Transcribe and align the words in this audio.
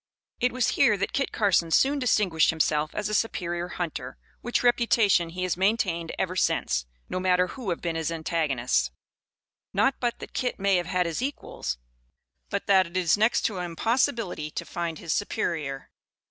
It 0.39 0.51
was 0.51 0.69
here 0.69 0.97
that 0.97 1.13
Kit 1.13 1.31
Carson 1.31 1.69
soon 1.69 1.99
distinguished 1.99 2.49
himself 2.49 2.89
as 2.95 3.07
a 3.07 3.13
superior 3.13 3.67
hunter, 3.67 4.17
which 4.41 4.63
reputation 4.63 5.29
he 5.29 5.43
has 5.43 5.55
maintained 5.55 6.11
ever 6.17 6.35
since, 6.35 6.87
no 7.07 7.19
matter 7.19 7.49
who 7.49 7.69
have 7.69 7.81
been 7.81 7.95
his 7.95 8.11
antagonists. 8.11 8.89
Not 9.73 9.99
but 9.99 10.17
that 10.17 10.33
Kit 10.33 10.57
may 10.59 10.77
have 10.77 10.87
had 10.87 11.05
his 11.05 11.21
equals; 11.21 11.77
but 12.49 12.65
that 12.65 12.87
it 12.87 12.97
is 12.97 13.15
next 13.15 13.41
to 13.43 13.59
an 13.59 13.65
impossibility 13.65 14.49
to 14.49 14.65
find 14.65 14.97
his 14.97 15.13
superior. 15.13 15.91